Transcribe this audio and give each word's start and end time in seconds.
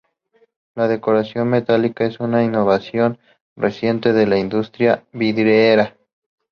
La 0.73 0.87
decoración 0.87 1.47
metálica 1.49 2.05
es 2.05 2.19
una 2.19 2.43
innovación 2.43 3.19
reciente 3.55 4.13
de 4.13 4.25
la 4.25 4.39
industria 4.39 5.05
vidriera. 5.13 5.95